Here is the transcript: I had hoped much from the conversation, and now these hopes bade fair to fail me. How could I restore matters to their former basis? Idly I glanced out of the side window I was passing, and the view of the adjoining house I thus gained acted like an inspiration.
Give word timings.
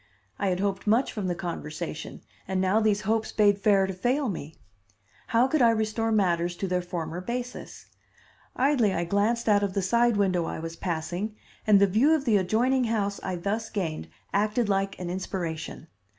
I 0.39 0.47
had 0.47 0.59
hoped 0.59 0.87
much 0.87 1.11
from 1.13 1.27
the 1.27 1.35
conversation, 1.35 2.23
and 2.47 2.59
now 2.59 2.79
these 2.79 3.01
hopes 3.01 3.31
bade 3.31 3.59
fair 3.59 3.85
to 3.85 3.93
fail 3.93 4.29
me. 4.29 4.55
How 5.27 5.47
could 5.47 5.61
I 5.61 5.69
restore 5.69 6.11
matters 6.11 6.55
to 6.55 6.67
their 6.67 6.81
former 6.81 7.21
basis? 7.21 7.85
Idly 8.55 8.95
I 8.95 9.03
glanced 9.03 9.47
out 9.47 9.61
of 9.61 9.75
the 9.75 9.83
side 9.83 10.17
window 10.17 10.45
I 10.45 10.57
was 10.57 10.75
passing, 10.75 11.35
and 11.67 11.79
the 11.79 11.85
view 11.85 12.15
of 12.15 12.25
the 12.25 12.37
adjoining 12.37 12.85
house 12.85 13.19
I 13.21 13.35
thus 13.35 13.69
gained 13.69 14.07
acted 14.33 14.67
like 14.67 14.97
an 14.97 15.11
inspiration. 15.11 15.85